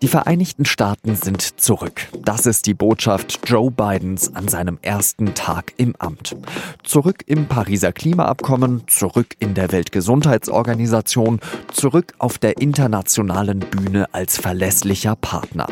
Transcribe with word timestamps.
Die 0.00 0.06
Vereinigten 0.06 0.64
Staaten 0.64 1.16
sind 1.16 1.60
zurück. 1.60 2.06
Das 2.22 2.46
ist 2.46 2.66
die 2.66 2.74
Botschaft 2.74 3.40
Joe 3.44 3.72
Bidens 3.72 4.32
an 4.32 4.46
seinem 4.46 4.78
ersten 4.80 5.34
Tag 5.34 5.72
im 5.76 5.96
Amt. 5.98 6.36
Zurück 6.84 7.24
im 7.26 7.46
Pariser 7.46 7.90
Klimaabkommen, 7.90 8.86
zurück 8.86 9.34
in 9.40 9.54
der 9.54 9.72
Weltgesundheitsorganisation, 9.72 11.40
zurück 11.72 12.14
auf 12.18 12.38
der 12.38 12.58
internationalen 12.58 13.58
Bühne 13.58 14.06
als 14.12 14.38
verlässlicher 14.38 15.16
Partner. 15.16 15.66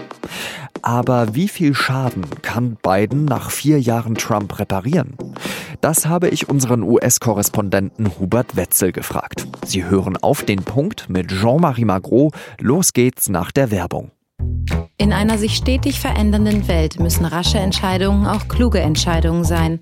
Aber 0.82 1.36
wie 1.36 1.48
viel 1.48 1.74
Schaden 1.74 2.26
kann 2.42 2.76
Biden 2.82 3.26
nach 3.26 3.52
vier 3.52 3.80
Jahren 3.80 4.16
Trump 4.16 4.58
reparieren? 4.58 5.14
Das 5.80 6.06
habe 6.06 6.30
ich 6.30 6.48
unseren 6.48 6.82
US-Korrespondenten 6.82 8.18
Hubert 8.18 8.56
Wetzel 8.56 8.90
gefragt. 8.90 9.46
Sie 9.64 9.84
hören 9.84 10.16
auf 10.16 10.42
den 10.42 10.64
Punkt 10.64 11.08
mit 11.08 11.28
Jean-Marie 11.28 11.84
Magro. 11.84 12.32
Los 12.58 12.92
geht's 12.92 13.28
nach 13.28 13.52
der 13.52 13.70
Werbung. 13.70 14.10
In 14.98 15.12
einer 15.12 15.38
sich 15.38 15.56
stetig 15.56 16.00
verändernden 16.00 16.68
Welt 16.68 16.98
müssen 16.98 17.24
rasche 17.24 17.58
Entscheidungen 17.58 18.26
auch 18.26 18.48
kluge 18.48 18.80
Entscheidungen 18.80 19.44
sein. 19.44 19.80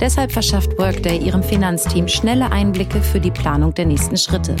Deshalb 0.00 0.32
verschafft 0.32 0.78
Workday 0.78 1.18
ihrem 1.18 1.42
Finanzteam 1.42 2.08
schnelle 2.08 2.50
Einblicke 2.50 3.00
für 3.00 3.20
die 3.20 3.30
Planung 3.30 3.74
der 3.74 3.86
nächsten 3.86 4.16
Schritte. 4.16 4.56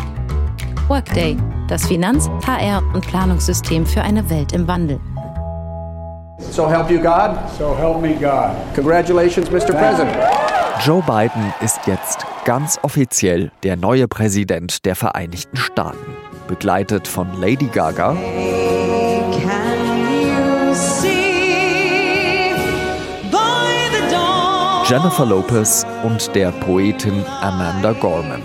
Workday, 0.88 1.36
das 1.68 1.86
Finanz-, 1.86 2.28
HR- 2.46 2.82
und 2.94 3.06
Planungssystem 3.06 3.86
für 3.86 4.02
eine 4.02 4.28
Welt 4.30 4.52
im 4.52 4.66
Wandel. 4.66 5.00
So 6.38 6.68
help 6.68 6.90
you 6.90 7.00
God. 7.00 7.36
So 7.58 7.76
help 7.76 8.00
me 8.00 8.14
God. 8.14 8.50
Congratulations, 8.74 9.50
Mr. 9.50 9.74
President. 9.74 10.16
Joe 10.84 11.02
Biden 11.02 11.52
ist 11.60 11.80
jetzt 11.86 12.24
ganz 12.44 12.78
offiziell 12.82 13.50
der 13.64 13.76
neue 13.76 14.06
Präsident 14.06 14.84
der 14.84 14.94
Vereinigten 14.94 15.56
Staaten, 15.56 16.16
begleitet 16.46 17.08
von 17.08 17.28
Lady 17.40 17.66
Gaga. 17.66 18.16
Jennifer 24.88 25.26
Lopez 25.26 25.84
und 26.02 26.34
der 26.34 26.50
Poetin 26.50 27.22
Amanda 27.42 27.92
Gorman. 27.92 28.42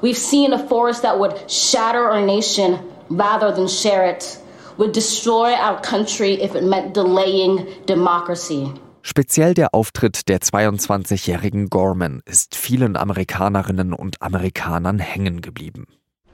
We've 0.00 0.16
seen 0.16 0.52
a 0.52 0.58
force 0.68 1.00
that 1.02 1.18
would 1.18 1.34
shatter 1.50 2.08
our 2.08 2.24
nation 2.24 2.78
rather 3.10 3.52
than 3.52 3.66
share 3.66 4.08
it, 4.08 4.38
would 4.78 4.92
destroy 4.92 5.54
our 5.54 5.80
country 5.82 6.40
if 6.40 6.54
it 6.54 6.62
meant 6.62 6.94
delaying 6.94 7.66
democracy. 7.86 8.72
Speziell 9.02 9.54
der 9.54 9.74
Auftritt 9.74 10.28
der 10.28 10.38
22-jährigen 10.38 11.68
Gorman 11.68 12.22
ist 12.26 12.54
vielen 12.54 12.96
Amerikanerinnen 12.96 13.92
und 13.92 14.22
Amerikanern 14.22 15.00
hängen 15.00 15.40
geblieben. 15.40 15.88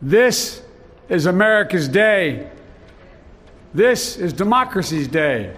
This 0.07 0.63
is 1.09 1.27
America's 1.27 1.91
day. 1.91 2.45
This 3.75 4.15
is 4.19 4.35
democracy's 4.35 5.09
day. 5.09 5.53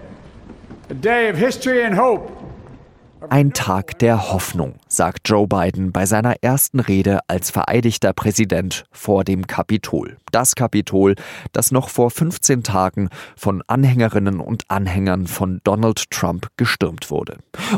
A 0.89 0.93
day 0.93 1.29
of 1.29 1.35
history 1.37 1.83
and 1.83 1.97
hope. 1.97 2.40
Ein 3.29 3.53
Tag 3.53 3.99
der 3.99 4.31
Hoffnung, 4.31 4.75
sagt 4.87 5.29
Joe 5.29 5.47
Biden 5.47 5.91
bei 5.91 6.05
seiner 6.05 6.35
ersten 6.41 6.79
Rede 6.79 7.19
als 7.27 7.51
vereidigter 7.51 8.13
Präsident 8.13 8.85
vor 8.91 9.23
dem 9.23 9.45
Kapitol. 9.45 10.17
Das 10.31 10.55
Kapitol, 10.55 11.15
das 11.51 11.71
noch 11.71 11.89
vor 11.89 12.09
15 12.09 12.63
Tagen 12.63 13.09
von 13.37 13.61
Anhängerinnen 13.67 14.39
und 14.39 14.63
Anhängern 14.69 15.27
von 15.27 15.61
Donald 15.63 16.09
Trump 16.09 16.47
gestürmt 16.57 17.11
wurde. 17.11 17.37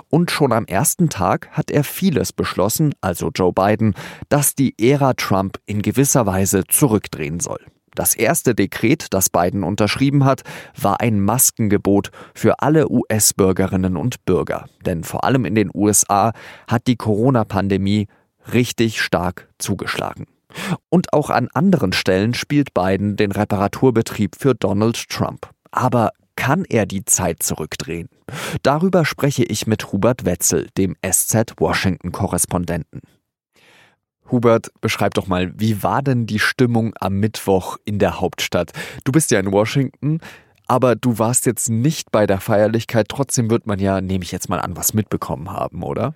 Und 0.09 0.31
schon 0.31 0.53
am 0.53 0.65
ersten 0.65 1.09
Tag 1.09 1.49
hat 1.51 1.71
er 1.71 1.83
vieles 1.83 2.31
beschlossen, 2.31 2.95
also 3.01 3.29
Joe 3.33 3.51
Biden, 3.51 3.95
dass 4.29 4.55
die 4.55 4.73
Ära 4.79 5.13
Trump 5.13 5.59
in 5.65 5.81
gewisser 5.81 6.25
Weise 6.25 6.63
zurückdrehen 6.67 7.39
soll. 7.39 7.59
Das 7.95 8.15
erste 8.15 8.55
Dekret, 8.55 9.07
das 9.11 9.29
Biden 9.29 9.63
unterschrieben 9.63 10.25
hat, 10.25 10.41
war 10.79 11.01
ein 11.01 11.19
Maskengebot 11.21 12.11
für 12.33 12.59
alle 12.59 12.89
US-Bürgerinnen 12.89 13.97
und 13.97 14.25
Bürger. 14.25 14.65
Denn 14.85 15.03
vor 15.03 15.23
allem 15.23 15.45
in 15.45 15.55
den 15.55 15.69
USA 15.73 16.33
hat 16.67 16.87
die 16.87 16.95
Corona-Pandemie 16.95 18.07
richtig 18.51 19.01
stark 19.01 19.49
zugeschlagen. 19.57 20.27
Und 20.89 21.13
auch 21.13 21.29
an 21.29 21.49
anderen 21.53 21.93
Stellen 21.93 22.33
spielt 22.33 22.73
Biden 22.73 23.15
den 23.15 23.31
Reparaturbetrieb 23.31 24.35
für 24.37 24.53
Donald 24.53 25.09
Trump. 25.09 25.49
Aber 25.71 26.11
kann 26.35 26.65
er 26.65 26.85
die 26.85 27.05
Zeit 27.05 27.43
zurückdrehen? 27.43 28.09
Darüber 28.63 29.05
spreche 29.05 29.43
ich 29.43 29.67
mit 29.67 29.91
Hubert 29.91 30.25
Wetzel, 30.25 30.67
dem 30.77 30.95
SZ 31.05 31.53
Washington-Korrespondenten. 31.57 33.01
Hubert, 34.31 34.71
beschreib 34.81 35.13
doch 35.13 35.27
mal, 35.27 35.51
wie 35.59 35.83
war 35.83 36.01
denn 36.01 36.25
die 36.25 36.39
Stimmung 36.39 36.93
am 36.99 37.19
Mittwoch 37.19 37.77
in 37.85 37.99
der 37.99 38.19
Hauptstadt? 38.19 38.71
Du 39.03 39.11
bist 39.11 39.31
ja 39.31 39.39
in 39.39 39.51
Washington, 39.51 40.19
aber 40.67 40.95
du 40.95 41.19
warst 41.19 41.45
jetzt 41.45 41.69
nicht 41.69 42.11
bei 42.11 42.25
der 42.25 42.39
Feierlichkeit. 42.39 43.07
Trotzdem 43.09 43.49
wird 43.49 43.67
man 43.67 43.79
ja, 43.79 44.01
nehme 44.01 44.23
ich 44.23 44.31
jetzt 44.31 44.49
mal 44.49 44.59
an, 44.59 44.77
was 44.77 44.93
mitbekommen 44.93 45.51
haben, 45.51 45.83
oder? 45.83 46.15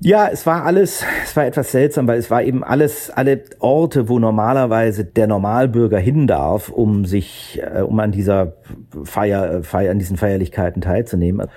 Ja, 0.00 0.28
es 0.28 0.46
war 0.46 0.64
alles, 0.64 1.04
es 1.24 1.34
war 1.34 1.44
etwas 1.44 1.72
seltsam, 1.72 2.06
weil 2.06 2.20
es 2.20 2.30
war 2.30 2.44
eben 2.44 2.62
alles, 2.62 3.10
alle 3.10 3.42
Orte, 3.58 4.08
wo 4.08 4.20
normalerweise 4.20 5.04
der 5.04 5.26
Normalbürger 5.26 5.98
hin 5.98 6.28
darf, 6.28 6.68
um 6.68 7.04
sich, 7.04 7.60
äh, 7.60 7.80
um 7.80 7.98
an 7.98 8.12
dieser 8.12 8.54
Feier, 9.02 9.54
äh, 9.54 9.62
Feier, 9.64 9.90
an 9.90 9.98
diesen 9.98 10.16
Feierlichkeiten 10.16 10.82
teilzunehmen. 10.82 11.48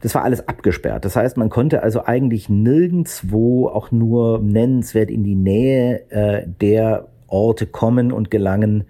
Das 0.00 0.14
war 0.14 0.24
alles 0.24 0.48
abgesperrt. 0.48 1.04
Das 1.04 1.14
heißt, 1.14 1.36
man 1.36 1.50
konnte 1.50 1.82
also 1.82 2.06
eigentlich 2.06 2.48
nirgendswo 2.48 3.68
auch 3.68 3.92
nur 3.92 4.40
nennenswert 4.40 5.10
in 5.10 5.22
die 5.22 5.36
Nähe 5.36 6.10
äh, 6.10 6.46
der 6.62 7.08
Orte 7.26 7.66
kommen 7.66 8.12
und 8.12 8.30
gelangen, 8.30 8.84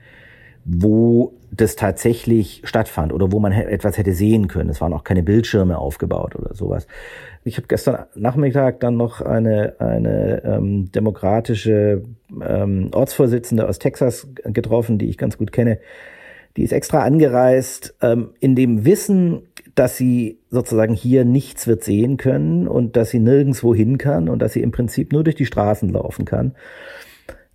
wo 0.64 1.33
das 1.56 1.76
tatsächlich 1.76 2.62
stattfand 2.64 3.12
oder 3.12 3.30
wo 3.30 3.38
man 3.38 3.52
etwas 3.52 3.98
hätte 3.98 4.12
sehen 4.12 4.48
können. 4.48 4.70
Es 4.70 4.80
waren 4.80 4.92
auch 4.92 5.04
keine 5.04 5.22
Bildschirme 5.22 5.78
aufgebaut 5.78 6.34
oder 6.36 6.54
sowas. 6.54 6.86
Ich 7.44 7.56
habe 7.56 7.68
gestern 7.68 8.06
Nachmittag 8.14 8.80
dann 8.80 8.96
noch 8.96 9.20
eine, 9.20 9.74
eine 9.78 10.42
ähm, 10.44 10.90
demokratische 10.90 12.02
ähm, 12.42 12.90
Ortsvorsitzende 12.92 13.68
aus 13.68 13.78
Texas 13.78 14.28
getroffen, 14.44 14.98
die 14.98 15.08
ich 15.08 15.18
ganz 15.18 15.38
gut 15.38 15.52
kenne. 15.52 15.78
Die 16.56 16.62
ist 16.62 16.72
extra 16.72 17.02
angereist 17.02 17.94
ähm, 18.00 18.30
in 18.40 18.54
dem 18.54 18.84
Wissen, 18.84 19.42
dass 19.74 19.96
sie 19.96 20.38
sozusagen 20.50 20.94
hier 20.94 21.24
nichts 21.24 21.66
wird 21.66 21.84
sehen 21.84 22.16
können 22.16 22.68
und 22.68 22.96
dass 22.96 23.10
sie 23.10 23.18
nirgendwo 23.18 23.74
hin 23.74 23.98
kann 23.98 24.28
und 24.28 24.40
dass 24.40 24.52
sie 24.52 24.62
im 24.62 24.70
Prinzip 24.70 25.12
nur 25.12 25.24
durch 25.24 25.36
die 25.36 25.46
Straßen 25.46 25.88
laufen 25.88 26.24
kann. 26.24 26.54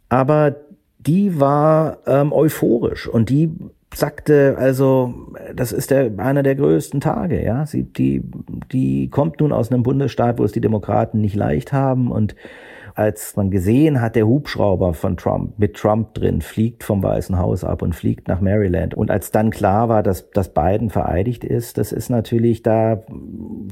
Aber 0.09 0.57
die 0.99 1.39
war 1.39 1.99
ähm, 2.05 2.33
euphorisch 2.33 3.07
und 3.07 3.29
die 3.29 3.51
sagte, 3.93 4.55
also 4.57 5.13
das 5.55 5.71
ist 5.71 5.91
der, 5.91 6.11
einer 6.17 6.43
der 6.43 6.55
größten 6.55 7.01
Tage, 7.01 7.43
ja. 7.43 7.65
Sie, 7.65 7.83
die, 7.83 8.21
die 8.71 9.09
kommt 9.09 9.39
nun 9.39 9.51
aus 9.51 9.71
einem 9.71 9.83
Bundesstaat, 9.83 10.39
wo 10.39 10.43
es 10.43 10.51
die 10.51 10.61
Demokraten 10.61 11.21
nicht 11.21 11.35
leicht 11.35 11.73
haben 11.73 12.11
und 12.11 12.35
als 12.99 13.37
man 13.37 13.49
gesehen 13.49 14.01
hat, 14.01 14.17
der 14.17 14.27
Hubschrauber 14.27 14.93
von 14.93 15.15
Trump 15.15 15.57
mit 15.57 15.75
Trump 15.75 16.15
drin 16.15 16.41
fliegt 16.41 16.83
vom 16.83 17.01
Weißen 17.01 17.37
Haus 17.37 17.63
ab 17.63 17.81
und 17.81 17.95
fliegt 17.95 18.27
nach 18.27 18.41
Maryland. 18.41 18.93
Und 18.93 19.09
als 19.09 19.31
dann 19.31 19.51
klar 19.51 19.87
war, 19.87 20.03
dass, 20.03 20.29
dass 20.31 20.53
Biden 20.53 20.89
vereidigt 20.89 21.45
ist, 21.45 21.77
das 21.77 21.93
ist 21.93 22.09
natürlich, 22.09 22.61
da 22.61 23.01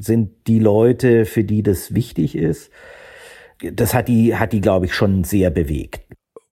sind 0.00 0.30
die 0.46 0.60
Leute, 0.60 1.26
für 1.26 1.44
die 1.44 1.62
das 1.62 1.94
wichtig 1.94 2.38
ist, 2.38 2.70
das 3.60 3.92
hat 3.92 4.08
die, 4.08 4.34
hat 4.34 4.54
die, 4.54 4.62
glaube 4.62 4.86
ich, 4.86 4.94
schon 4.94 5.24
sehr 5.24 5.50
bewegt. 5.50 6.00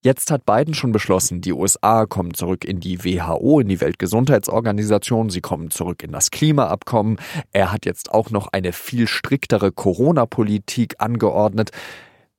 Jetzt 0.06 0.30
hat 0.30 0.46
Biden 0.46 0.72
schon 0.72 0.92
beschlossen, 0.92 1.40
die 1.40 1.52
USA 1.52 2.06
kommen 2.06 2.32
zurück 2.32 2.64
in 2.64 2.78
die 2.78 3.02
WHO, 3.02 3.58
in 3.58 3.66
die 3.66 3.80
Weltgesundheitsorganisation, 3.80 5.30
sie 5.30 5.40
kommen 5.40 5.72
zurück 5.72 6.04
in 6.04 6.12
das 6.12 6.30
Klimaabkommen. 6.30 7.18
Er 7.50 7.72
hat 7.72 7.86
jetzt 7.86 8.12
auch 8.12 8.30
noch 8.30 8.46
eine 8.52 8.72
viel 8.72 9.08
striktere 9.08 9.72
Corona-Politik 9.72 10.94
angeordnet. 10.98 11.72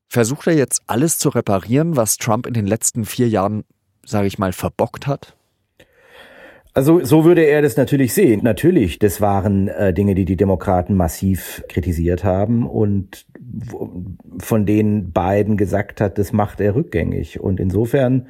Versucht 0.08 0.48
er 0.48 0.54
jetzt 0.54 0.82
alles 0.88 1.18
zu 1.18 1.28
reparieren, 1.28 1.98
was 1.98 2.16
Trump 2.16 2.48
in 2.48 2.54
den 2.54 2.68
letzten 2.68 3.04
vier 3.04 3.28
Jahren, 3.28 3.66
sage 4.06 4.28
ich 4.28 4.40
mal, 4.40 4.54
verbockt 4.54 5.06
hat? 5.06 5.36
Also 6.78 7.04
so 7.04 7.26
würde 7.26 7.42
er 7.42 7.64
das 7.64 7.76
natürlich 7.76 8.14
sehen. 8.14 8.42
Natürlich, 8.44 9.00
das 9.00 9.20
waren 9.20 9.68
äh, 9.68 9.96
Dinge, 9.96 10.14
die 10.14 10.26
die 10.26 10.38
Demokraten 10.38 10.94
massiv 10.94 11.64
kritisiert 11.70 12.24
haben 12.24 12.70
und 12.70 13.26
von 14.38 14.68
denen 14.68 15.12
Biden 15.12 15.58
gesagt 15.58 16.00
hat, 16.02 16.20
das 16.20 16.34
macht 16.34 16.62
er 16.62 16.76
rückgängig. 16.76 17.40
Und 17.40 17.60
insofern, 17.60 18.28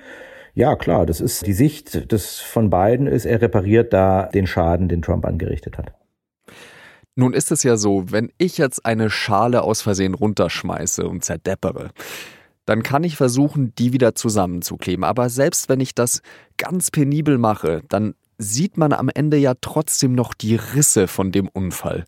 ja 0.55 0.77
klar, 0.77 1.05
das 1.05 1.19
ist 1.19 1.45
die 1.45 1.51
Sicht 1.51 2.09
des 2.09 2.39
von 2.39 2.69
Biden 2.69 3.05
ist, 3.05 3.25
er 3.25 3.41
repariert 3.41 3.91
da 3.91 4.29
den 4.33 4.47
Schaden, 4.47 4.87
den 4.87 5.01
Trump 5.01 5.25
angerichtet 5.25 5.77
hat. 5.77 5.91
Nun 7.15 7.33
ist 7.33 7.51
es 7.51 7.63
ja 7.63 7.75
so, 7.75 8.05
wenn 8.13 8.31
ich 8.37 8.57
jetzt 8.57 8.85
eine 8.85 9.09
Schale 9.09 9.63
aus 9.63 9.81
Versehen 9.81 10.13
runterschmeiße 10.13 11.05
und 11.05 11.25
zerdeppere, 11.25 11.89
dann 12.65 12.81
kann 12.81 13.03
ich 13.03 13.17
versuchen, 13.17 13.73
die 13.77 13.91
wieder 13.91 14.15
zusammenzukleben. 14.15 15.03
Aber 15.03 15.27
selbst 15.27 15.67
wenn 15.67 15.81
ich 15.81 15.95
das 15.95 16.21
ganz 16.55 16.91
penibel 16.91 17.37
mache, 17.37 17.81
dann 17.89 18.13
sieht 18.37 18.77
man 18.77 18.93
am 18.93 19.09
Ende 19.13 19.37
ja 19.37 19.53
trotzdem 19.59 20.13
noch 20.13 20.33
die 20.33 20.55
Risse 20.55 21.07
von 21.07 21.31
dem 21.31 21.47
Unfall. 21.47 22.05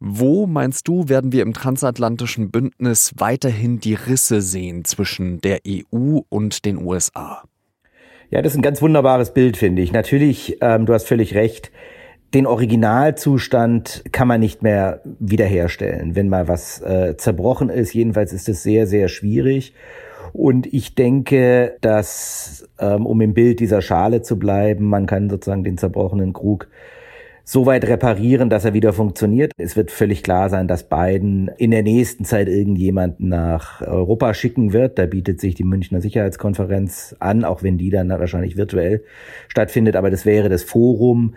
Wo 0.00 0.46
meinst 0.46 0.86
du, 0.86 1.08
werden 1.08 1.32
wir 1.32 1.42
im 1.42 1.52
transatlantischen 1.52 2.50
Bündnis 2.50 3.14
weiterhin 3.16 3.80
die 3.80 3.94
Risse 3.94 4.40
sehen 4.40 4.84
zwischen 4.84 5.40
der 5.40 5.60
EU 5.66 6.20
und 6.28 6.64
den 6.64 6.78
USA? 6.78 7.42
Ja, 8.30 8.42
das 8.42 8.52
ist 8.52 8.58
ein 8.58 8.62
ganz 8.62 8.80
wunderbares 8.80 9.32
Bild, 9.32 9.56
finde 9.56 9.82
ich. 9.82 9.90
Natürlich, 9.90 10.58
ähm, 10.60 10.86
du 10.86 10.92
hast 10.92 11.08
völlig 11.08 11.34
recht. 11.34 11.72
Den 12.34 12.46
Originalzustand 12.46 14.04
kann 14.12 14.28
man 14.28 14.38
nicht 14.38 14.62
mehr 14.62 15.00
wiederherstellen, 15.18 16.14
wenn 16.14 16.28
mal 16.28 16.46
was 16.46 16.80
äh, 16.82 17.16
zerbrochen 17.16 17.70
ist. 17.70 17.94
Jedenfalls 17.94 18.32
ist 18.32 18.48
es 18.48 18.62
sehr, 18.62 18.86
sehr 18.86 19.08
schwierig. 19.08 19.72
Und 20.32 20.66
ich 20.72 20.94
denke, 20.94 21.76
dass, 21.80 22.68
ähm, 22.78 23.06
um 23.06 23.20
im 23.20 23.34
Bild 23.34 23.60
dieser 23.60 23.82
Schale 23.82 24.22
zu 24.22 24.38
bleiben, 24.38 24.86
man 24.86 25.06
kann 25.06 25.30
sozusagen 25.30 25.64
den 25.64 25.78
zerbrochenen 25.78 26.32
Krug 26.32 26.68
so 27.44 27.64
weit 27.64 27.86
reparieren, 27.86 28.50
dass 28.50 28.66
er 28.66 28.74
wieder 28.74 28.92
funktioniert. 28.92 29.52
Es 29.56 29.74
wird 29.74 29.90
völlig 29.90 30.22
klar 30.22 30.50
sein, 30.50 30.68
dass 30.68 30.86
Biden 30.86 31.50
in 31.56 31.70
der 31.70 31.82
nächsten 31.82 32.26
Zeit 32.26 32.46
irgendjemanden 32.46 33.30
nach 33.30 33.80
Europa 33.80 34.34
schicken 34.34 34.74
wird. 34.74 34.98
Da 34.98 35.06
bietet 35.06 35.40
sich 35.40 35.54
die 35.54 35.64
Münchner 35.64 36.02
Sicherheitskonferenz 36.02 37.16
an, 37.20 37.44
auch 37.44 37.62
wenn 37.62 37.78
die 37.78 37.88
dann 37.88 38.10
wahrscheinlich 38.10 38.58
virtuell 38.58 39.02
stattfindet. 39.48 39.96
Aber 39.96 40.10
das 40.10 40.26
wäre 40.26 40.50
das 40.50 40.62
Forum, 40.62 41.36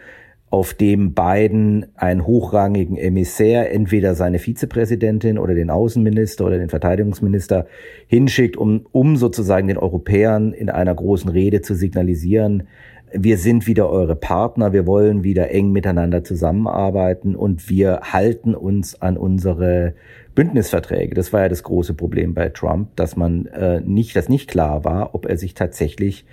auf 0.51 0.73
dem 0.73 1.13
Biden 1.13 1.85
einen 1.95 2.27
hochrangigen 2.27 2.97
Emissär, 2.97 3.71
entweder 3.71 4.15
seine 4.15 4.37
Vizepräsidentin 4.37 5.39
oder 5.39 5.55
den 5.55 5.69
Außenminister 5.69 6.45
oder 6.45 6.59
den 6.59 6.67
Verteidigungsminister 6.67 7.67
hinschickt, 8.07 8.57
um, 8.57 8.85
um 8.91 9.15
sozusagen 9.15 9.69
den 9.69 9.77
Europäern 9.77 10.51
in 10.51 10.69
einer 10.69 10.93
großen 10.93 11.31
Rede 11.31 11.61
zu 11.61 11.73
signalisieren, 11.73 12.67
wir 13.13 13.37
sind 13.37 13.67
wieder 13.67 13.89
eure 13.89 14.15
Partner, 14.15 14.73
wir 14.73 14.85
wollen 14.87 15.23
wieder 15.23 15.51
eng 15.51 15.71
miteinander 15.71 16.23
zusammenarbeiten 16.23 17.35
und 17.35 17.69
wir 17.69 17.99
halten 18.03 18.55
uns 18.55 19.01
an 19.01 19.17
unsere 19.17 19.93
Bündnisverträge. 20.35 21.13
Das 21.13 21.33
war 21.33 21.41
ja 21.41 21.49
das 21.49 21.63
große 21.63 21.93
Problem 21.93 22.33
bei 22.33 22.49
Trump, 22.49 22.95
dass 22.95 23.15
man 23.15 23.47
äh, 23.47 23.81
nicht, 23.81 24.15
dass 24.15 24.29
nicht 24.29 24.49
klar 24.49 24.85
war, 24.85 25.13
ob 25.13 25.25
er 25.25 25.37
sich 25.37 25.53
tatsächlich 25.53 26.25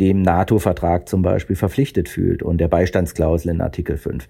dem 0.00 0.22
NATO-Vertrag 0.22 1.08
zum 1.08 1.22
Beispiel 1.22 1.56
verpflichtet 1.56 2.08
fühlt 2.08 2.42
und 2.42 2.58
der 2.58 2.68
Beistandsklausel 2.68 3.50
in 3.50 3.60
Artikel 3.60 3.96
5. 3.96 4.26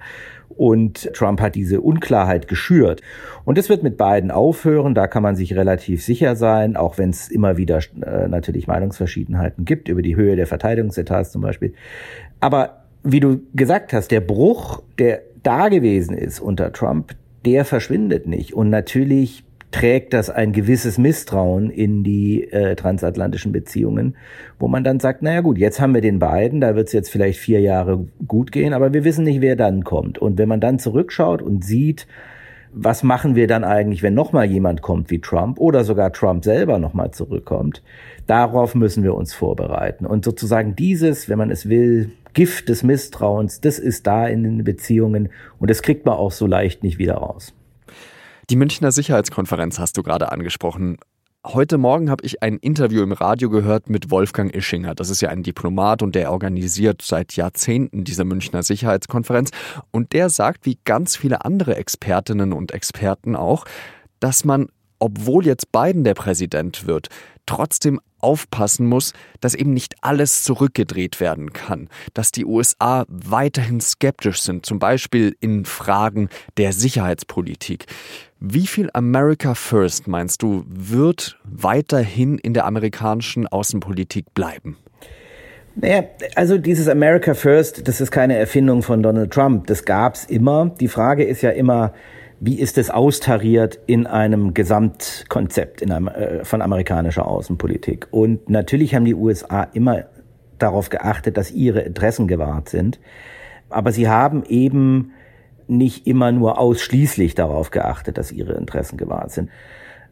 Und 0.48 1.12
Trump 1.14 1.40
hat 1.40 1.54
diese 1.54 1.80
Unklarheit 1.80 2.46
geschürt. 2.48 3.00
Und 3.44 3.58
das 3.58 3.68
wird 3.68 3.82
mit 3.82 3.96
beiden 3.96 4.30
aufhören. 4.30 4.94
Da 4.94 5.06
kann 5.06 5.22
man 5.22 5.34
sich 5.34 5.56
relativ 5.56 6.04
sicher 6.04 6.36
sein, 6.36 6.76
auch 6.76 6.98
wenn 6.98 7.10
es 7.10 7.28
immer 7.28 7.56
wieder 7.56 7.80
äh, 8.04 8.28
natürlich 8.28 8.66
Meinungsverschiedenheiten 8.66 9.64
gibt 9.64 9.88
über 9.88 10.02
die 10.02 10.16
Höhe 10.16 10.36
der 10.36 10.46
Verteidigungsetats 10.46 11.32
zum 11.32 11.42
Beispiel. 11.42 11.74
Aber 12.40 12.82
wie 13.02 13.20
du 13.20 13.40
gesagt 13.54 13.92
hast, 13.92 14.10
der 14.10 14.20
Bruch, 14.20 14.82
der 14.98 15.22
da 15.42 15.68
gewesen 15.68 16.16
ist 16.16 16.40
unter 16.40 16.72
Trump, 16.72 17.14
der 17.44 17.64
verschwindet 17.64 18.26
nicht. 18.26 18.52
Und 18.54 18.70
natürlich 18.70 19.44
trägt 19.72 20.12
das 20.12 20.30
ein 20.30 20.52
gewisses 20.52 20.98
Misstrauen 20.98 21.70
in 21.70 22.04
die 22.04 22.44
äh, 22.52 22.76
transatlantischen 22.76 23.52
Beziehungen, 23.52 24.16
wo 24.58 24.68
man 24.68 24.84
dann 24.84 25.00
sagt, 25.00 25.22
naja 25.22 25.40
gut, 25.40 25.58
jetzt 25.58 25.80
haben 25.80 25.94
wir 25.94 26.00
den 26.00 26.18
beiden, 26.18 26.60
da 26.60 26.76
wird 26.76 26.88
es 26.88 26.92
jetzt 26.92 27.10
vielleicht 27.10 27.40
vier 27.40 27.60
Jahre 27.60 28.06
gut 28.28 28.52
gehen, 28.52 28.74
aber 28.74 28.92
wir 28.92 29.04
wissen 29.04 29.24
nicht, 29.24 29.40
wer 29.40 29.56
dann 29.56 29.82
kommt. 29.82 30.18
Und 30.18 30.38
wenn 30.38 30.48
man 30.48 30.60
dann 30.60 30.78
zurückschaut 30.78 31.42
und 31.42 31.64
sieht, 31.64 32.06
was 32.72 33.02
machen 33.02 33.34
wir 33.34 33.46
dann 33.46 33.64
eigentlich, 33.64 34.02
wenn 34.02 34.14
nochmal 34.14 34.46
jemand 34.46 34.80
kommt 34.80 35.10
wie 35.10 35.20
Trump 35.20 35.58
oder 35.58 35.84
sogar 35.84 36.12
Trump 36.12 36.44
selber 36.44 36.78
nochmal 36.78 37.10
zurückkommt, 37.10 37.82
darauf 38.26 38.74
müssen 38.74 39.02
wir 39.02 39.14
uns 39.14 39.34
vorbereiten. 39.34 40.06
Und 40.06 40.24
sozusagen 40.24 40.74
dieses, 40.74 41.28
wenn 41.28 41.38
man 41.38 41.50
es 41.50 41.68
will, 41.68 42.12
Gift 42.34 42.70
des 42.70 42.82
Misstrauens, 42.82 43.60
das 43.60 43.78
ist 43.78 44.06
da 44.06 44.26
in 44.26 44.42
den 44.42 44.64
Beziehungen 44.64 45.28
und 45.58 45.68
das 45.70 45.82
kriegt 45.82 46.06
man 46.06 46.14
auch 46.14 46.32
so 46.32 46.46
leicht 46.46 46.82
nicht 46.82 46.98
wieder 46.98 47.14
raus. 47.14 47.54
Die 48.50 48.56
Münchner 48.56 48.90
Sicherheitskonferenz 48.90 49.78
hast 49.78 49.96
du 49.96 50.02
gerade 50.02 50.32
angesprochen. 50.32 50.98
Heute 51.46 51.78
Morgen 51.78 52.10
habe 52.10 52.24
ich 52.24 52.42
ein 52.42 52.58
Interview 52.58 53.02
im 53.02 53.12
Radio 53.12 53.50
gehört 53.50 53.88
mit 53.88 54.10
Wolfgang 54.10 54.52
Ischinger. 54.54 54.96
Das 54.96 55.10
ist 55.10 55.22
ja 55.22 55.28
ein 55.28 55.44
Diplomat 55.44 56.02
und 56.02 56.16
der 56.16 56.32
organisiert 56.32 57.02
seit 57.02 57.34
Jahrzehnten 57.34 58.02
diese 58.02 58.24
Münchner 58.24 58.64
Sicherheitskonferenz. 58.64 59.50
Und 59.92 60.12
der 60.12 60.28
sagt, 60.28 60.66
wie 60.66 60.78
ganz 60.84 61.16
viele 61.16 61.44
andere 61.44 61.76
Expertinnen 61.76 62.52
und 62.52 62.72
Experten 62.72 63.36
auch, 63.36 63.64
dass 64.18 64.44
man, 64.44 64.68
obwohl 64.98 65.46
jetzt 65.46 65.70
Biden 65.70 66.02
der 66.02 66.14
Präsident 66.14 66.86
wird, 66.86 67.08
trotzdem 67.46 68.00
aufpassen 68.18 68.86
muss, 68.86 69.12
dass 69.40 69.54
eben 69.54 69.74
nicht 69.74 69.96
alles 70.00 70.44
zurückgedreht 70.44 71.20
werden 71.20 71.52
kann, 71.52 71.88
dass 72.14 72.32
die 72.32 72.44
USA 72.44 73.04
weiterhin 73.08 73.80
skeptisch 73.80 74.40
sind, 74.42 74.64
zum 74.64 74.78
Beispiel 74.78 75.36
in 75.40 75.64
Fragen 75.64 76.28
der 76.56 76.72
Sicherheitspolitik. 76.72 77.86
Wie 78.44 78.66
viel 78.66 78.90
America 78.92 79.54
First, 79.54 80.08
meinst 80.08 80.42
du, 80.42 80.64
wird 80.66 81.38
weiterhin 81.44 82.38
in 82.38 82.54
der 82.54 82.64
amerikanischen 82.64 83.46
Außenpolitik 83.46 84.34
bleiben? 84.34 84.78
Naja, 85.76 86.02
also 86.34 86.58
dieses 86.58 86.88
America 86.88 87.34
First, 87.34 87.86
das 87.86 88.00
ist 88.00 88.10
keine 88.10 88.36
Erfindung 88.36 88.82
von 88.82 89.00
Donald 89.00 89.30
Trump. 89.30 89.68
Das 89.68 89.84
gab's 89.84 90.24
immer. 90.24 90.72
Die 90.80 90.88
Frage 90.88 91.22
ist 91.22 91.42
ja 91.42 91.50
immer, 91.50 91.92
wie 92.40 92.58
ist 92.58 92.78
es 92.78 92.90
austariert 92.90 93.78
in 93.86 94.08
einem 94.08 94.54
Gesamtkonzept 94.54 95.80
in 95.80 95.92
einem, 95.92 96.08
äh, 96.08 96.44
von 96.44 96.62
amerikanischer 96.62 97.28
Außenpolitik? 97.28 98.08
Und 98.10 98.50
natürlich 98.50 98.96
haben 98.96 99.04
die 99.04 99.14
USA 99.14 99.62
immer 99.72 100.06
darauf 100.58 100.88
geachtet, 100.88 101.36
dass 101.36 101.52
ihre 101.52 101.82
Interessen 101.82 102.26
gewahrt 102.26 102.70
sind. 102.70 102.98
Aber 103.70 103.92
sie 103.92 104.08
haben 104.08 104.42
eben 104.48 105.12
nicht 105.76 106.06
immer 106.06 106.32
nur 106.32 106.58
ausschließlich 106.58 107.34
darauf 107.34 107.70
geachtet, 107.70 108.18
dass 108.18 108.32
ihre 108.32 108.54
Interessen 108.54 108.96
gewahrt 108.96 109.32
sind. 109.32 109.50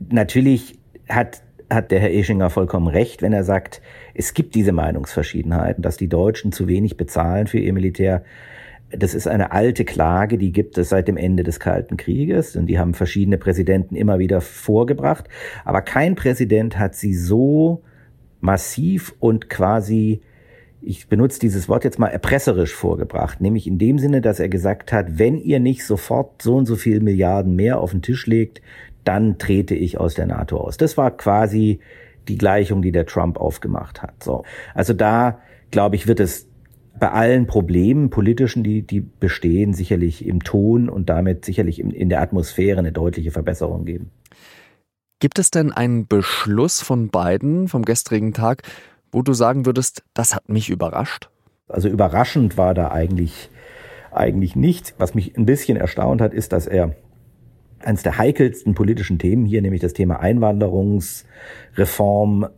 Natürlich 0.08 0.78
hat, 1.08 1.42
hat 1.68 1.90
der 1.90 2.00
Herr 2.00 2.12
Eschinger 2.12 2.50
vollkommen 2.50 2.88
recht, 2.88 3.22
wenn 3.22 3.32
er 3.32 3.44
sagt, 3.44 3.82
es 4.14 4.34
gibt 4.34 4.54
diese 4.54 4.72
Meinungsverschiedenheiten, 4.72 5.82
dass 5.82 5.96
die 5.96 6.08
Deutschen 6.08 6.52
zu 6.52 6.68
wenig 6.68 6.96
bezahlen 6.96 7.46
für 7.46 7.58
ihr 7.58 7.72
Militär. 7.72 8.22
Das 8.90 9.14
ist 9.14 9.28
eine 9.28 9.52
alte 9.52 9.84
Klage, 9.84 10.36
die 10.36 10.52
gibt 10.52 10.76
es 10.76 10.88
seit 10.88 11.06
dem 11.06 11.16
Ende 11.16 11.44
des 11.44 11.60
Kalten 11.60 11.96
Krieges 11.96 12.56
und 12.56 12.66
die 12.66 12.78
haben 12.78 12.94
verschiedene 12.94 13.38
Präsidenten 13.38 13.94
immer 13.94 14.18
wieder 14.18 14.40
vorgebracht. 14.40 15.28
Aber 15.64 15.82
kein 15.82 16.16
Präsident 16.16 16.78
hat 16.78 16.96
sie 16.96 17.14
so 17.14 17.82
massiv 18.40 19.14
und 19.20 19.48
quasi, 19.48 20.22
ich 20.82 21.08
benutze 21.08 21.38
dieses 21.38 21.68
Wort 21.68 21.84
jetzt 21.84 21.98
mal 21.98 22.08
erpresserisch 22.08 22.74
vorgebracht, 22.74 23.40
nämlich 23.40 23.66
in 23.66 23.78
dem 23.78 23.98
Sinne, 23.98 24.20
dass 24.20 24.40
er 24.40 24.48
gesagt 24.48 24.92
hat, 24.92 25.18
wenn 25.18 25.38
ihr 25.38 25.60
nicht 25.60 25.84
sofort 25.84 26.42
so 26.42 26.56
und 26.56 26.66
so 26.66 26.76
viel 26.76 27.00
Milliarden 27.00 27.54
mehr 27.54 27.80
auf 27.80 27.90
den 27.90 28.02
Tisch 28.02 28.26
legt, 28.26 28.62
dann 29.04 29.38
trete 29.38 29.74
ich 29.74 29.98
aus 29.98 30.14
der 30.14 30.26
NATO 30.26 30.58
aus. 30.58 30.76
Das 30.76 30.96
war 30.96 31.10
quasi 31.16 31.80
die 32.28 32.38
Gleichung, 32.38 32.82
die 32.82 32.92
der 32.92 33.06
Trump 33.06 33.38
aufgemacht 33.38 34.02
hat. 34.02 34.22
So. 34.22 34.44
Also 34.74 34.92
da, 34.92 35.40
glaube 35.70 35.96
ich, 35.96 36.06
wird 36.06 36.20
es 36.20 36.48
bei 36.98 37.10
allen 37.10 37.46
Problemen 37.46 38.10
politischen, 38.10 38.62
die, 38.62 38.82
die 38.82 39.00
bestehen, 39.00 39.72
sicherlich 39.72 40.26
im 40.26 40.42
Ton 40.42 40.88
und 40.88 41.08
damit 41.08 41.44
sicherlich 41.44 41.80
in, 41.80 41.90
in 41.90 42.08
der 42.08 42.20
Atmosphäre 42.20 42.78
eine 42.78 42.92
deutliche 42.92 43.30
Verbesserung 43.30 43.84
geben. 43.84 44.10
Gibt 45.18 45.38
es 45.38 45.50
denn 45.50 45.72
einen 45.72 46.06
Beschluss 46.06 46.80
von 46.80 47.08
beiden 47.08 47.68
vom 47.68 47.84
gestrigen 47.84 48.32
Tag, 48.32 48.62
wo 49.12 49.22
du 49.22 49.32
sagen 49.32 49.66
würdest, 49.66 50.02
das 50.14 50.34
hat 50.34 50.48
mich 50.48 50.70
überrascht? 50.70 51.28
Also 51.68 51.88
überraschend 51.88 52.56
war 52.56 52.74
da 52.74 52.90
eigentlich, 52.90 53.50
eigentlich 54.10 54.56
nichts. 54.56 54.94
Was 54.98 55.14
mich 55.14 55.36
ein 55.36 55.46
bisschen 55.46 55.76
erstaunt 55.76 56.20
hat, 56.20 56.34
ist, 56.34 56.52
dass 56.52 56.66
er 56.66 56.96
eines 57.80 58.02
der 58.02 58.18
heikelsten 58.18 58.74
politischen 58.74 59.18
Themen 59.18 59.46
hier, 59.46 59.62
nämlich 59.62 59.80
das 59.80 59.94
Thema 59.94 60.20
Einwanderungsreform, 60.20 62.48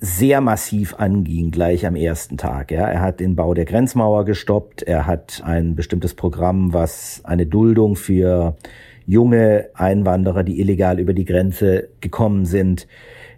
sehr 0.00 0.40
massiv 0.42 0.96
anging, 0.96 1.50
gleich 1.50 1.86
am 1.86 1.96
ersten 1.96 2.36
Tag. 2.36 2.70
Ja. 2.70 2.86
Er 2.86 3.00
hat 3.00 3.20
den 3.20 3.36
Bau 3.36 3.54
der 3.54 3.64
Grenzmauer 3.64 4.26
gestoppt, 4.26 4.82
er 4.82 5.06
hat 5.06 5.40
ein 5.44 5.74
bestimmtes 5.76 6.12
Programm, 6.14 6.74
was 6.74 7.22
eine 7.24 7.46
Duldung 7.46 7.96
für 7.96 8.56
junge 9.06 9.68
Einwanderer, 9.74 10.42
die 10.42 10.60
illegal 10.60 11.00
über 11.00 11.12
die 11.12 11.24
Grenze 11.24 11.88
gekommen 12.00 12.46
sind, 12.46 12.86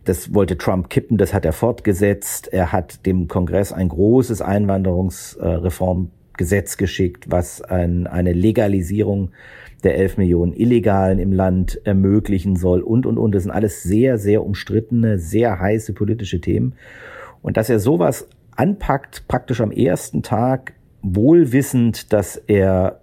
das 0.07 0.33
wollte 0.33 0.57
Trump 0.57 0.89
kippen, 0.89 1.19
das 1.19 1.35
hat 1.35 1.45
er 1.45 1.53
fortgesetzt. 1.53 2.47
Er 2.53 2.71
hat 2.71 3.05
dem 3.07 3.27
Kongress 3.27 3.73
ein 3.73 3.89
großes 3.89 4.41
Einwanderungsreformgesetz 4.41 6.77
geschickt, 6.77 7.25
was 7.29 7.61
ein, 7.61 8.07
eine 8.07 8.33
Legalisierung 8.33 9.33
der 9.83 9.99
11 9.99 10.19
Millionen 10.19 10.53
Illegalen 10.53 11.19
im 11.19 11.33
Land 11.33 11.81
ermöglichen 11.85 12.55
soll 12.55 12.83
und, 12.83 13.05
und, 13.05 13.19
und. 13.19 13.35
Das 13.35 13.43
sind 13.43 13.51
alles 13.51 13.83
sehr, 13.83 14.17
sehr 14.17 14.45
umstrittene, 14.45 15.19
sehr 15.19 15.59
heiße 15.59 15.93
politische 15.93 16.41
Themen. 16.41 16.77
Und 17.43 17.57
dass 17.57 17.69
er 17.69 17.81
sowas 17.81 18.29
anpackt, 18.55 19.27
praktisch 19.27 19.61
am 19.61 19.73
ersten 19.73 20.23
Tag, 20.23 20.75
wohlwissend, 21.03 22.13
dass 22.13 22.37
er 22.37 23.01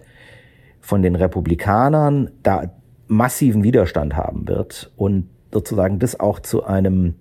von 0.83 1.01
den 1.01 1.15
Republikanern 1.15 2.29
da 2.43 2.69
massiven 3.07 3.63
Widerstand 3.63 4.17
haben 4.17 4.47
wird 4.49 4.91
und 4.97 5.29
sozusagen 5.51 5.97
das 5.97 6.19
auch 6.19 6.39
zu 6.39 6.65
einem, 6.65 7.15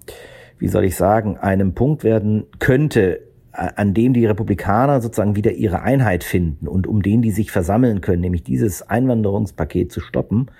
wie 0.58 0.66
soll 0.66 0.84
ich 0.84 0.96
sagen, 0.96 1.38
einem 1.38 1.72
Punkt 1.72 2.02
werden 2.02 2.44
könnte, 2.58 3.20
an 3.52 3.94
dem 3.94 4.14
die 4.14 4.26
Republikaner 4.26 5.00
sozusagen 5.00 5.36
wieder 5.36 5.52
ihre 5.52 5.82
Einheit 5.82 6.24
finden 6.24 6.66
und 6.66 6.88
um 6.88 7.02
den 7.02 7.22
die 7.22 7.30
sich 7.30 7.52
versammeln 7.52 8.00
können, 8.00 8.22
nämlich 8.22 8.42
dieses 8.42 8.82
Einwanderungspaket 8.82 9.92
zu 9.92 10.00
stoppen, 10.00 10.50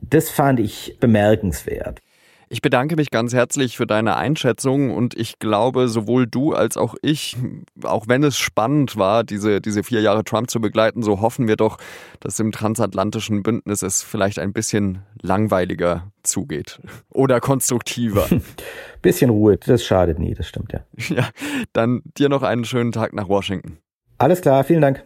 das 0.00 0.30
fand 0.30 0.60
ich 0.60 0.96
bemerkenswert. 0.98 2.00
Ich 2.48 2.62
bedanke 2.62 2.96
mich 2.96 3.10
ganz 3.10 3.32
herzlich 3.32 3.76
für 3.76 3.86
deine 3.86 4.16
Einschätzung 4.16 4.90
und 4.90 5.18
ich 5.18 5.38
glaube, 5.38 5.88
sowohl 5.88 6.26
du 6.26 6.52
als 6.52 6.76
auch 6.76 6.94
ich, 7.02 7.36
auch 7.82 8.06
wenn 8.08 8.22
es 8.22 8.36
spannend 8.36 8.96
war, 8.96 9.24
diese, 9.24 9.60
diese 9.60 9.82
vier 9.82 10.00
Jahre 10.00 10.24
Trump 10.24 10.50
zu 10.50 10.60
begleiten, 10.60 11.02
so 11.02 11.20
hoffen 11.20 11.48
wir 11.48 11.56
doch, 11.56 11.78
dass 12.20 12.38
im 12.40 12.52
transatlantischen 12.52 13.42
Bündnis 13.42 13.82
es 13.82 14.02
vielleicht 14.02 14.38
ein 14.38 14.52
bisschen 14.52 15.02
langweiliger 15.22 16.10
zugeht 16.22 16.80
oder 17.10 17.40
konstruktiver. 17.40 18.26
bisschen 19.02 19.30
Ruhe, 19.30 19.56
das 19.56 19.84
schadet 19.84 20.18
nie, 20.18 20.34
das 20.34 20.46
stimmt 20.46 20.72
ja. 20.72 20.80
Ja, 21.14 21.28
dann 21.72 22.02
dir 22.16 22.28
noch 22.28 22.42
einen 22.42 22.64
schönen 22.64 22.92
Tag 22.92 23.12
nach 23.14 23.28
Washington. 23.28 23.78
Alles 24.18 24.40
klar, 24.40 24.64
vielen 24.64 24.80
Dank. 24.80 25.04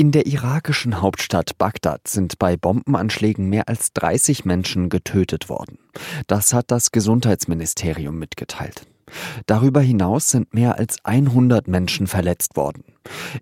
In 0.00 0.12
der 0.12 0.26
irakischen 0.26 1.02
Hauptstadt 1.02 1.58
Bagdad 1.58 2.06
sind 2.06 2.38
bei 2.38 2.56
Bombenanschlägen 2.56 3.50
mehr 3.50 3.68
als 3.68 3.92
30 3.94 4.44
Menschen 4.44 4.90
getötet 4.90 5.48
worden. 5.48 5.80
Das 6.28 6.54
hat 6.54 6.70
das 6.70 6.92
Gesundheitsministerium 6.92 8.16
mitgeteilt. 8.16 8.86
Darüber 9.46 9.80
hinaus 9.80 10.30
sind 10.30 10.54
mehr 10.54 10.78
als 10.78 11.04
100 11.04 11.66
Menschen 11.66 12.06
verletzt 12.06 12.56
worden. 12.56 12.84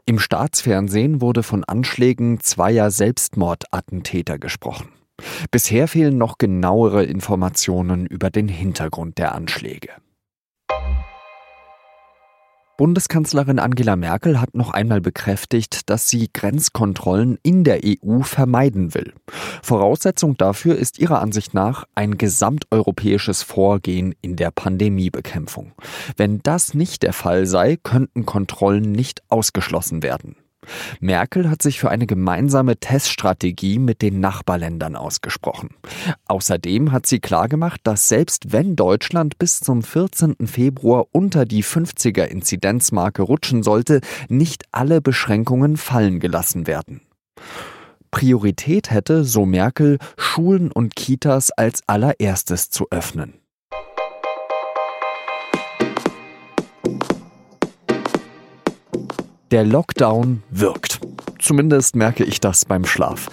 Im 0.07 0.19
Staatsfernsehen 0.19 1.21
wurde 1.21 1.43
von 1.43 1.63
Anschlägen 1.63 2.41
zweier 2.41 2.91
Selbstmordattentäter 2.91 4.39
gesprochen. 4.39 4.89
Bisher 5.51 5.89
fehlen 5.89 6.17
noch 6.17 6.39
genauere 6.39 7.05
Informationen 7.05 8.07
über 8.07 8.31
den 8.31 8.49
Hintergrund 8.49 9.19
der 9.19 9.35
Anschläge. 9.35 9.91
Bundeskanzlerin 12.77 13.59
Angela 13.59 13.97
Merkel 13.97 14.39
hat 14.41 14.55
noch 14.55 14.71
einmal 14.71 15.01
bekräftigt, 15.01 15.89
dass 15.89 16.11
sie 16.11 16.29
Grenzkontrollen 16.33 17.39
in 17.43 17.65
der 17.65 17.81
EU 17.85 18.21
vermeiden 18.21 18.95
will. 18.95 19.15
Voraussetzung 19.63 20.37
dafür 20.37 20.77
ist 20.77 20.99
ihrer 20.99 21.23
Ansicht 21.23 21.55
nach 21.55 21.85
ein 21.95 22.19
gesamteuropäisches 22.19 23.43
Vorgehen 23.43 24.15
in 24.21 24.37
der 24.37 24.51
Pandemiebekämpfung. 24.51 25.73
Wenn 26.17 26.43
das 26.43 26.75
nicht 26.75 27.03
der 27.03 27.15
Fall 27.15 27.47
sei, 27.47 27.77
könnten 27.83 28.27
Kontrollen 28.27 28.93
nicht 28.93 29.23
ausgeschlossen 29.29 30.03
werden. 30.03 30.37
Merkel 31.01 31.49
hat 31.51 31.63
sich 31.63 31.81
für 31.81 31.91
eine 31.91 32.07
gemeinsame 32.07 32.77
Teststrategie 32.77 33.79
mit 33.79 34.03
den 34.03 34.21
Nachbarländern 34.21 34.97
ausgesprochen. 34.97 35.71
Außerdem 36.27 36.93
hat 36.93 37.07
sie 37.07 37.21
klargemacht, 37.21 37.81
dass 37.85 38.09
selbst 38.09 38.53
wenn 38.53 38.77
Deutschland 38.77 39.39
bis 39.39 39.61
zum 39.61 39.83
14. 39.83 40.47
Februar 40.47 41.07
unter 41.13 41.45
die 41.45 41.65
50er 41.65 42.25
Inzidenzmarke 42.25 43.23
rutschen 43.23 43.63
sollte, 43.63 44.01
nicht 44.29 44.65
alle 44.73 45.01
Beschränkungen 45.01 45.77
fallen 45.77 46.21
gelassen 46.21 46.67
werden. 46.67 47.03
Priorität 48.11 48.91
hätte, 48.91 49.25
so 49.25 49.45
Merkel, 49.45 49.99
Schulen 50.17 50.73
und 50.73 50.97
Kitas 50.97 51.51
als 51.51 51.83
allererstes 51.87 52.71
zu 52.71 52.87
öffnen. 52.91 53.35
Der 59.57 59.65
Lockdown 59.65 60.43
wirkt. 60.51 61.01
Zumindest 61.39 61.97
merke 61.97 62.25
ich 62.25 62.41
das 62.41 62.67
beim 62.67 62.85
Schlaf. 62.85 63.31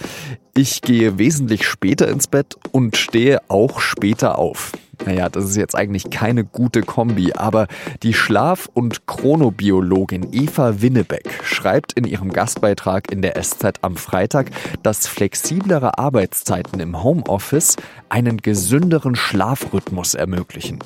Ich 0.56 0.82
gehe 0.82 1.18
wesentlich 1.18 1.66
später 1.66 2.06
ins 2.06 2.28
Bett 2.28 2.56
und 2.70 2.96
stehe 2.96 3.40
auch 3.48 3.80
später 3.80 4.38
auf. 4.38 4.70
Naja, 5.04 5.28
das 5.28 5.46
ist 5.46 5.56
jetzt 5.56 5.74
eigentlich 5.74 6.10
keine 6.10 6.44
gute 6.44 6.82
Kombi, 6.82 7.32
aber 7.32 7.66
die 8.04 8.14
Schlaf- 8.14 8.70
und 8.72 9.06
Chronobiologin 9.08 10.32
Eva 10.32 10.80
Winnebeck 10.80 11.42
schreibt 11.42 11.94
in 11.94 12.04
ihrem 12.04 12.32
Gastbeitrag 12.32 13.10
in 13.10 13.20
der 13.20 13.34
SZ 13.42 13.80
am 13.82 13.96
Freitag, 13.96 14.52
dass 14.84 15.08
flexiblere 15.08 15.98
Arbeitszeiten 15.98 16.78
im 16.78 17.02
Homeoffice 17.02 17.76
einen 18.08 18.36
gesünderen 18.36 19.16
Schlafrhythmus 19.16 20.14
ermöglichen. 20.14 20.78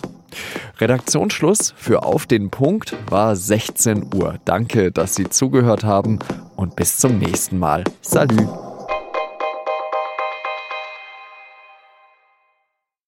Redaktionsschluss 0.78 1.74
für 1.76 2.04
Auf 2.04 2.24
den 2.24 2.48
Punkt 2.48 2.96
war 3.10 3.36
16 3.36 4.14
Uhr. 4.14 4.38
Danke, 4.46 4.92
dass 4.92 5.14
Sie 5.14 5.28
zugehört 5.28 5.84
haben 5.84 6.18
und 6.56 6.74
bis 6.74 6.96
zum 6.96 7.18
nächsten 7.18 7.58
Mal. 7.58 7.84
Salü! 8.00 8.67